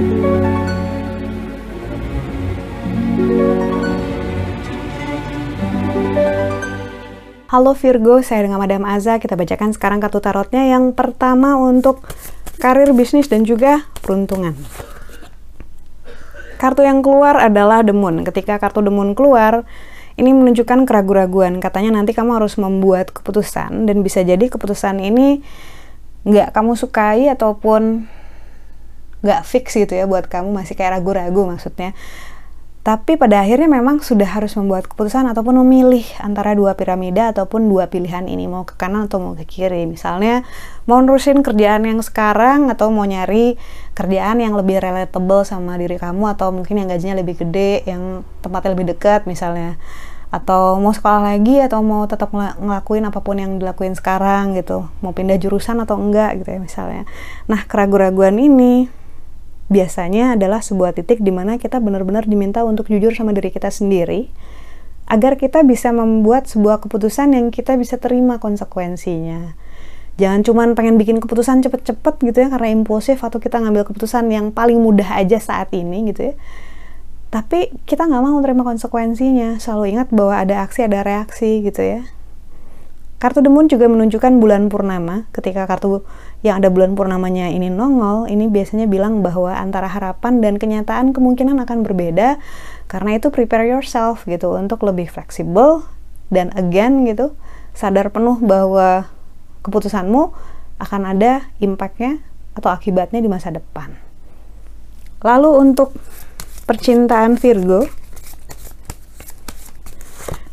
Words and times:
Halo 0.00 0.16
Virgo, 7.76 8.24
saya 8.24 8.48
dengan 8.48 8.56
Madam 8.56 8.88
Aza. 8.88 9.20
Kita 9.20 9.36
bacakan 9.36 9.76
sekarang 9.76 10.00
kartu 10.00 10.24
tarotnya. 10.24 10.64
Yang 10.64 10.96
pertama 10.96 11.60
untuk 11.60 12.00
karir, 12.56 12.96
bisnis, 12.96 13.28
dan 13.28 13.44
juga 13.44 13.92
peruntungan. 14.00 14.56
Kartu 16.56 16.80
yang 16.80 17.04
keluar 17.04 17.36
adalah 17.36 17.84
Moon. 17.92 18.24
Ketika 18.24 18.56
kartu 18.56 18.80
Moon 18.88 19.12
keluar, 19.12 19.68
ini 20.16 20.32
menunjukkan 20.32 20.88
keraguan-raguan. 20.88 21.60
Katanya 21.60 22.00
nanti 22.00 22.16
kamu 22.16 22.40
harus 22.40 22.56
membuat 22.56 23.12
keputusan 23.12 23.84
dan 23.84 24.00
bisa 24.00 24.24
jadi 24.24 24.48
keputusan 24.48 24.96
ini 24.96 25.44
nggak 26.24 26.56
kamu 26.56 26.72
sukai 26.72 27.28
ataupun 27.28 28.08
nggak 29.20 29.40
fix 29.44 29.76
gitu 29.76 29.92
ya 29.92 30.08
buat 30.08 30.28
kamu 30.28 30.52
masih 30.52 30.76
kayak 30.76 31.00
ragu-ragu 31.00 31.48
maksudnya. 31.48 31.92
Tapi 32.80 33.20
pada 33.20 33.44
akhirnya 33.44 33.68
memang 33.68 34.00
sudah 34.00 34.24
harus 34.24 34.56
membuat 34.56 34.88
keputusan 34.88 35.28
ataupun 35.28 35.60
memilih 35.60 36.00
antara 36.16 36.56
dua 36.56 36.72
piramida 36.72 37.28
ataupun 37.28 37.68
dua 37.68 37.92
pilihan 37.92 38.24
ini 38.24 38.48
mau 38.48 38.64
ke 38.64 38.72
kanan 38.72 39.04
atau 39.04 39.20
mau 39.20 39.36
ke 39.36 39.44
kiri. 39.44 39.84
Misalnya 39.84 40.48
mau 40.88 40.96
nerusin 41.04 41.44
kerjaan 41.44 41.84
yang 41.84 42.00
sekarang 42.00 42.72
atau 42.72 42.88
mau 42.88 43.04
nyari 43.04 43.60
kerjaan 43.92 44.40
yang 44.40 44.56
lebih 44.56 44.80
relatable 44.80 45.44
sama 45.44 45.76
diri 45.76 46.00
kamu 46.00 46.32
atau 46.32 46.56
mungkin 46.56 46.80
yang 46.80 46.88
gajinya 46.88 47.20
lebih 47.20 47.44
gede 47.44 47.84
yang 47.84 48.24
tempatnya 48.40 48.72
lebih 48.72 48.96
dekat 48.96 49.28
misalnya. 49.28 49.76
Atau 50.32 50.80
mau 50.80 50.96
sekolah 50.96 51.36
lagi 51.36 51.60
atau 51.60 51.84
mau 51.84 52.08
tetap 52.08 52.32
ngelakuin 52.32 53.04
apa 53.04 53.20
pun 53.20 53.36
yang 53.36 53.60
dilakuin 53.60 53.92
sekarang 53.92 54.56
gitu. 54.56 54.88
Mau 55.04 55.12
pindah 55.12 55.36
jurusan 55.36 55.84
atau 55.84 56.00
enggak 56.00 56.40
gitu 56.40 56.56
ya 56.56 56.60
misalnya. 56.64 57.04
Nah 57.44 57.60
keraguan-raguan 57.68 58.40
ini 58.40 58.88
biasanya 59.70 60.34
adalah 60.34 60.60
sebuah 60.60 60.98
titik 60.98 61.22
di 61.22 61.30
mana 61.30 61.56
kita 61.56 61.78
benar-benar 61.78 62.26
diminta 62.26 62.66
untuk 62.66 62.90
jujur 62.90 63.14
sama 63.14 63.30
diri 63.30 63.54
kita 63.54 63.70
sendiri 63.70 64.28
agar 65.06 65.38
kita 65.38 65.62
bisa 65.62 65.94
membuat 65.94 66.50
sebuah 66.50 66.82
keputusan 66.86 67.34
yang 67.34 67.50
kita 67.54 67.78
bisa 67.78 67.98
terima 67.98 68.42
konsekuensinya. 68.42 69.54
Jangan 70.18 70.40
cuma 70.44 70.62
pengen 70.76 71.00
bikin 71.00 71.16
keputusan 71.22 71.64
cepet-cepet 71.64 72.14
gitu 72.20 72.38
ya 72.44 72.48
karena 72.52 72.68
impulsif 72.76 73.24
atau 73.24 73.40
kita 73.40 73.56
ngambil 73.62 73.88
keputusan 73.88 74.28
yang 74.28 74.52
paling 74.52 74.76
mudah 74.76 75.16
aja 75.16 75.40
saat 75.40 75.72
ini 75.72 76.12
gitu 76.12 76.30
ya. 76.30 76.34
Tapi 77.30 77.70
kita 77.86 78.10
nggak 78.10 78.22
mau 78.26 78.38
terima 78.42 78.66
konsekuensinya. 78.66 79.56
Selalu 79.62 79.96
ingat 79.96 80.10
bahwa 80.10 80.34
ada 80.34 80.66
aksi 80.66 80.84
ada 80.86 81.06
reaksi 81.06 81.62
gitu 81.62 81.80
ya. 81.80 82.02
Kartu 83.20 83.44
Moon 83.52 83.68
juga 83.68 83.84
menunjukkan 83.84 84.40
bulan 84.40 84.72
purnama. 84.72 85.28
Ketika 85.28 85.68
kartu 85.68 86.00
yang 86.40 86.64
ada 86.64 86.72
bulan 86.72 86.96
purnamanya 86.96 87.52
ini 87.52 87.68
nongol, 87.68 88.24
ini 88.32 88.48
biasanya 88.48 88.88
bilang 88.88 89.20
bahwa 89.20 89.52
antara 89.52 89.92
harapan 89.92 90.40
dan 90.40 90.56
kenyataan 90.56 91.12
kemungkinan 91.12 91.60
akan 91.60 91.84
berbeda. 91.84 92.40
Karena 92.88 93.20
itu 93.20 93.28
prepare 93.28 93.68
yourself 93.68 94.24
gitu 94.24 94.56
untuk 94.56 94.80
lebih 94.88 95.12
fleksibel 95.12 95.84
dan 96.32 96.48
again 96.56 97.04
gitu 97.04 97.36
sadar 97.76 98.08
penuh 98.08 98.40
bahwa 98.40 99.12
keputusanmu 99.68 100.32
akan 100.80 101.02
ada 101.12 101.44
impactnya 101.60 102.24
atau 102.56 102.72
akibatnya 102.72 103.20
di 103.20 103.28
masa 103.28 103.52
depan. 103.52 104.00
Lalu 105.20 105.60
untuk 105.60 105.92
percintaan 106.64 107.36
Virgo, 107.36 107.84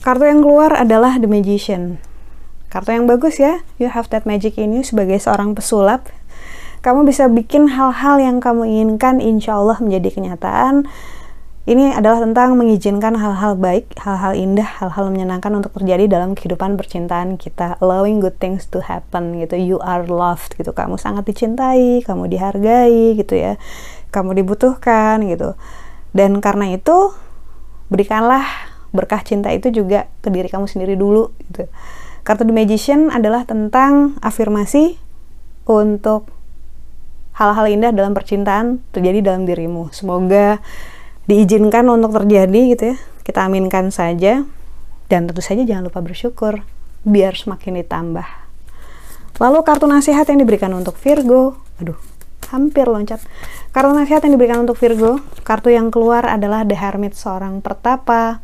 kartu 0.04 0.28
yang 0.28 0.44
keluar 0.44 0.76
adalah 0.76 1.16
The 1.16 1.32
Magician. 1.32 2.07
Kartu 2.68 2.92
yang 2.92 3.08
bagus 3.08 3.40
ya, 3.40 3.64
you 3.80 3.88
have 3.88 4.12
that 4.12 4.28
magic 4.28 4.60
in 4.60 4.76
you 4.76 4.84
sebagai 4.84 5.16
seorang 5.23 5.56
pesulap. 5.56 6.12
Kamu 6.84 7.08
bisa 7.08 7.32
bikin 7.32 7.72
hal-hal 7.72 8.20
yang 8.20 8.44
kamu 8.44 8.68
inginkan 8.68 9.23
insya 9.23 9.56
Allah 9.56 9.80
menjadi 9.80 10.12
kenyataan. 10.12 10.84
Ini 11.68 12.00
adalah 12.00 12.23
tentang 12.23 12.56
mengizinkan 12.56 13.20
hal-hal 13.20 13.60
baik, 13.60 13.92
hal-hal 14.00 14.36
indah, 14.36 14.67
hal-hal 14.67 15.11
menyenangkan 15.11 15.52
untuk 15.52 15.76
terjadi 15.76 16.08
dalam 16.08 16.32
kehidupan 16.32 16.80
percintaan 16.80 17.36
kita. 17.36 17.76
Allowing 17.83 18.23
good 18.23 18.39
things 18.39 18.67
to 18.72 18.80
happen 18.80 19.36
gitu. 19.39 19.60
You 19.60 19.78
are 19.84 20.08
loved 20.08 20.55
gitu. 20.55 20.72
Kamu 20.72 20.95
sangat 20.95 21.28
dicintai, 21.28 22.04
kamu 22.08 22.32
dihargai 22.32 23.20
gitu 23.20 23.36
ya. 23.36 23.60
Kamu 24.16 24.32
dibutuhkan 24.36 25.23
gitu. 25.28 25.60
Dan 26.16 26.39
karena 26.39 26.72
itu, 26.72 27.11
berikanlah 27.92 28.48
berkah 28.95 29.20
cinta 29.23 29.52
itu 29.52 29.67
juga 29.72 30.08
ke 30.23 30.32
diri 30.32 30.48
kamu 30.48 30.67
sendiri 30.72 30.95
dulu 30.95 31.36
gitu 31.52 31.67
Kartu 32.27 32.43
The 32.43 32.52
Magician 32.52 33.08
adalah 33.08 33.48
tentang 33.48 34.20
afirmasi 34.20 34.99
untuk 35.64 36.27
hal-hal 37.39 37.71
indah 37.71 37.95
dalam 37.95 38.11
percintaan 38.11 38.83
terjadi 38.92 39.32
dalam 39.32 39.48
dirimu. 39.48 39.95
Semoga 39.95 40.60
diizinkan 41.32 41.87
untuk 41.87 42.20
terjadi 42.20 42.61
gitu 42.76 42.83
ya. 42.92 42.95
Kita 43.23 43.48
aminkan 43.48 43.95
saja. 43.95 44.43
Dan 45.08 45.32
tentu 45.32 45.39
saja 45.39 45.64
jangan 45.64 45.87
lupa 45.87 46.04
bersyukur 46.04 46.67
biar 47.08 47.39
semakin 47.39 47.80
ditambah. 47.80 48.27
Lalu 49.39 49.64
kartu 49.64 49.87
nasihat 49.87 50.27
yang 50.27 50.43
diberikan 50.43 50.76
untuk 50.76 50.99
Virgo. 50.99 51.55
Aduh, 51.80 51.95
hampir 52.52 52.92
loncat. 52.92 53.23
Kartu 53.71 53.95
nasihat 53.95 54.20
yang 54.27 54.36
diberikan 54.36 54.67
untuk 54.67 54.76
Virgo, 54.76 55.23
kartu 55.48 55.71
yang 55.71 55.95
keluar 55.95 56.27
adalah 56.27 56.67
The 56.67 56.76
Hermit, 56.76 57.16
seorang 57.16 57.64
pertapa 57.64 58.43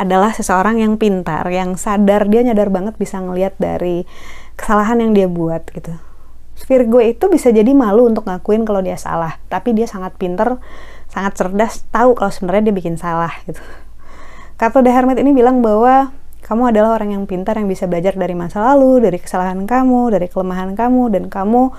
adalah 0.00 0.32
seseorang 0.32 0.80
yang 0.80 0.96
pintar, 0.96 1.44
yang 1.52 1.76
sadar 1.76 2.24
dia 2.24 2.40
nyadar 2.40 2.72
banget 2.72 2.96
bisa 2.96 3.20
ngelihat 3.20 3.52
dari 3.60 4.08
kesalahan 4.56 5.04
yang 5.04 5.12
dia 5.12 5.28
buat 5.28 5.60
gitu. 5.68 5.92
Virgo 6.64 7.00
itu 7.00 7.28
bisa 7.28 7.52
jadi 7.52 7.72
malu 7.76 8.08
untuk 8.08 8.24
ngakuin 8.24 8.64
kalau 8.64 8.80
dia 8.80 8.96
salah, 8.96 9.36
tapi 9.52 9.76
dia 9.76 9.84
sangat 9.84 10.16
pintar, 10.16 10.56
sangat 11.12 11.36
cerdas, 11.36 11.84
tahu 11.92 12.16
kalau 12.16 12.32
sebenarnya 12.32 12.72
dia 12.72 12.74
bikin 12.76 12.96
salah 12.96 13.32
gitu. 13.44 13.60
Kartu 14.56 14.84
The 14.84 14.92
Hermit 14.92 15.20
ini 15.20 15.32
bilang 15.32 15.60
bahwa 15.64 16.12
kamu 16.44 16.72
adalah 16.72 16.96
orang 16.96 17.16
yang 17.16 17.24
pintar 17.28 17.56
yang 17.56 17.68
bisa 17.68 17.84
belajar 17.84 18.16
dari 18.16 18.32
masa 18.36 18.60
lalu, 18.60 19.04
dari 19.04 19.20
kesalahan 19.20 19.64
kamu, 19.64 20.16
dari 20.16 20.28
kelemahan 20.28 20.72
kamu, 20.76 21.12
dan 21.12 21.24
kamu 21.28 21.72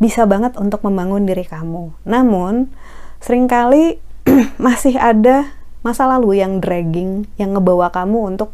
bisa 0.00 0.28
banget 0.28 0.56
untuk 0.60 0.84
membangun 0.84 1.24
diri 1.24 1.44
kamu. 1.44 1.92
Namun, 2.04 2.72
sering 3.20 3.48
kali 3.48 4.00
masih 4.64 4.96
ada 5.00 5.52
masa 5.84 6.08
lalu 6.08 6.40
yang 6.40 6.64
dragging, 6.64 7.28
yang 7.36 7.52
ngebawa 7.52 7.92
kamu 7.92 8.34
untuk 8.34 8.50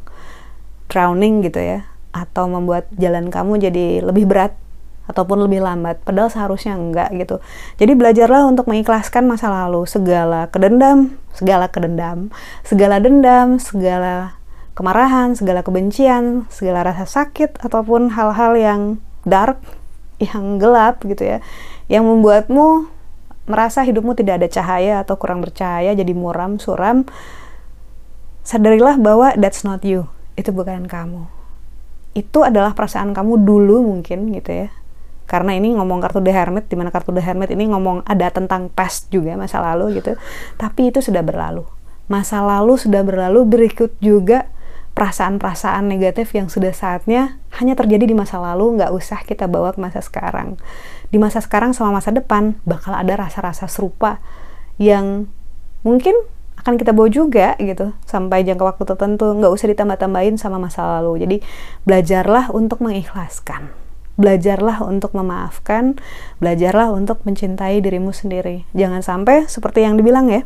drowning 0.91 1.46
gitu 1.46 1.62
ya, 1.62 1.86
atau 2.10 2.50
membuat 2.50 2.91
jalan 2.98 3.30
kamu 3.30 3.62
jadi 3.62 4.02
lebih 4.02 4.26
berat 4.26 4.52
ataupun 5.06 5.42
lebih 5.42 5.62
lambat, 5.62 6.02
padahal 6.06 6.30
seharusnya 6.30 6.78
enggak 6.78 7.10
gitu. 7.18 7.42
Jadi 7.78 7.98
belajarlah 7.98 8.46
untuk 8.46 8.70
mengikhlaskan 8.70 9.26
masa 9.26 9.50
lalu, 9.50 9.82
segala 9.86 10.46
kedendam, 10.50 11.18
segala 11.34 11.66
kedendam, 11.66 12.30
segala 12.62 13.02
dendam, 13.02 13.58
segala 13.58 14.38
kemarahan, 14.78 15.34
segala 15.34 15.66
kebencian, 15.66 16.47
segala 16.47 16.86
rasa 16.86 17.06
sakit 17.10 17.58
ataupun 17.58 18.14
hal-hal 18.14 18.54
yang 18.54 18.80
dark, 19.26 19.58
yang 20.22 20.62
gelap 20.62 21.02
gitu 21.02 21.26
ya, 21.26 21.38
yang 21.91 22.06
membuatmu 22.06 22.86
merasa 23.50 23.82
hidupmu 23.82 24.14
tidak 24.14 24.40
ada 24.40 24.48
cahaya 24.48 25.02
atau 25.02 25.18
kurang 25.18 25.42
bercahaya, 25.42 25.90
jadi 25.92 26.14
muram, 26.14 26.62
suram, 26.62 27.04
sadarilah 28.46 28.96
bahwa 28.96 29.34
that's 29.34 29.66
not 29.66 29.82
you. 29.82 30.06
Itu 30.38 30.54
bukan 30.54 30.86
kamu. 30.86 31.26
Itu 32.14 32.46
adalah 32.46 32.72
perasaan 32.72 33.10
kamu 33.10 33.42
dulu 33.42 33.90
mungkin 33.90 34.30
gitu 34.30 34.66
ya. 34.66 34.68
Karena 35.30 35.54
ini 35.54 35.74
ngomong 35.78 36.02
kartu 36.02 36.18
The 36.18 36.34
Hermit, 36.34 36.66
di 36.66 36.74
mana 36.74 36.90
kartu 36.90 37.14
The 37.14 37.22
Hermit 37.22 37.54
ini 37.54 37.70
ngomong 37.70 38.02
ada 38.02 38.30
tentang 38.34 38.66
past 38.70 39.10
juga, 39.14 39.38
masa 39.38 39.62
lalu 39.62 40.02
gitu. 40.02 40.18
Tapi 40.58 40.90
itu 40.90 40.98
sudah 40.98 41.22
berlalu. 41.22 41.62
Masa 42.10 42.42
lalu 42.42 42.74
sudah 42.74 43.06
berlalu, 43.06 43.46
berikut 43.46 43.94
juga 44.02 44.50
perasaan-perasaan 44.92 45.86
negatif 45.86 46.34
yang 46.36 46.50
sudah 46.50 46.74
saatnya 46.74 47.38
hanya 47.56 47.78
terjadi 47.78 48.04
di 48.04 48.16
masa 48.16 48.42
lalu, 48.42 48.80
nggak 48.80 48.92
usah 48.92 49.22
kita 49.24 49.46
bawa 49.46 49.72
ke 49.72 49.80
masa 49.80 50.02
sekarang. 50.02 50.60
Di 51.08 51.18
masa 51.18 51.41
sekarang 51.42 51.72
sama 51.72 51.98
masa 51.98 52.10
depan 52.15 52.59
bakal 52.66 52.94
ada 52.94 53.16
rasa-rasa 53.16 53.66
serupa 53.70 54.22
yang 54.76 55.30
mungkin 55.86 56.15
akan 56.60 56.76
kita 56.76 56.92
bawa 56.92 57.09
juga 57.09 57.56
gitu. 57.56 57.97
Sampai 58.04 58.44
jangka 58.44 58.65
waktu 58.76 58.84
tertentu 58.84 59.32
nggak 59.32 59.53
usah 59.53 59.66
ditambah-tambahin 59.72 60.36
sama 60.36 60.60
masa 60.60 60.84
lalu. 61.00 61.24
Jadi 61.24 61.36
belajarlah 61.88 62.53
untuk 62.53 62.84
mengikhlaskan. 62.84 63.72
Belajarlah 64.20 64.84
untuk 64.84 65.16
memaafkan. 65.16 65.97
Belajarlah 66.44 66.92
untuk 66.92 67.24
mencintai 67.24 67.80
dirimu 67.80 68.12
sendiri. 68.12 68.68
Jangan 68.76 69.00
sampai 69.00 69.48
seperti 69.48 69.88
yang 69.88 69.97
dibilang 69.97 70.28
ya 70.28 70.44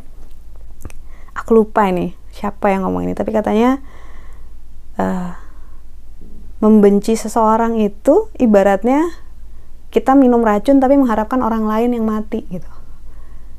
aku 1.35 1.51
lupa 1.61 1.85
ini 1.91 2.15
siapa 2.31 2.71
yang 2.71 2.87
ngomong 2.87 3.11
ini. 3.11 3.13
Tapi 3.13 3.35
katanya 3.35 3.83
uh, 4.99 5.35
membenci 6.63 7.19
seseorang 7.19 7.77
itu 7.83 8.31
ibaratnya 8.39 9.11
kita 9.93 10.11
minum 10.11 10.43
racun 10.43 10.83
tapi 10.83 10.99
mengharapkan 10.99 11.39
orang 11.39 11.63
lain 11.63 11.95
yang 11.95 12.03
mati 12.03 12.43
gitu. 12.51 12.67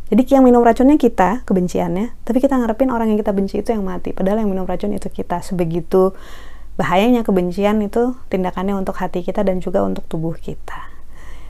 Jadi 0.06 0.23
yang 0.38 0.47
minum 0.47 0.62
racunnya 0.62 0.94
kita, 0.94 1.43
kebenciannya, 1.43 2.15
tapi 2.23 2.38
kita 2.38 2.55
ngarepin 2.55 2.94
orang 2.94 3.11
yang 3.11 3.19
kita 3.19 3.35
benci 3.35 3.59
itu 3.59 3.75
yang 3.75 3.83
mati. 3.83 4.15
Padahal 4.15 4.47
yang 4.47 4.50
minum 4.55 4.62
racun 4.62 4.94
itu 4.94 5.11
kita. 5.11 5.43
Sebegitu 5.43 6.15
bahayanya 6.79 7.27
kebencian 7.27 7.83
itu 7.83 8.15
tindakannya 8.31 8.79
untuk 8.79 8.94
hati 9.03 9.27
kita 9.27 9.43
dan 9.43 9.59
juga 9.59 9.83
untuk 9.83 10.06
tubuh 10.06 10.38
kita. 10.38 10.94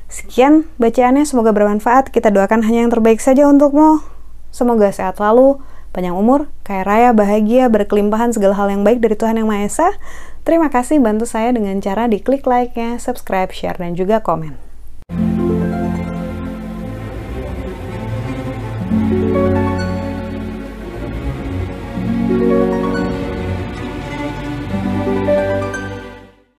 Sekian 0.08 0.64
bacaannya, 0.80 1.28
semoga 1.28 1.52
bermanfaat. 1.52 2.08
Kita 2.08 2.32
doakan 2.32 2.64
hanya 2.64 2.86
yang 2.86 2.92
terbaik 2.94 3.20
saja 3.20 3.44
untukmu. 3.44 4.00
Semoga 4.48 4.88
sehat 4.88 5.20
selalu, 5.20 5.60
panjang 5.94 6.14
umur, 6.14 6.50
kaya 6.66 6.82
raya, 6.86 7.10
bahagia, 7.14 7.66
berkelimpahan 7.70 8.34
segala 8.34 8.54
hal 8.58 8.70
yang 8.70 8.82
baik 8.86 9.02
dari 9.02 9.14
Tuhan 9.18 9.38
Yang 9.38 9.48
Maha 9.48 9.62
Esa. 9.66 9.88
Terima 10.46 10.70
kasih 10.70 11.02
bantu 11.02 11.26
saya 11.26 11.50
dengan 11.50 11.82
cara 11.82 12.06
di 12.06 12.22
klik 12.22 12.46
like-nya, 12.46 13.02
subscribe, 13.02 13.50
share, 13.50 13.76
dan 13.76 13.98
juga 13.98 14.22
komen. 14.22 14.54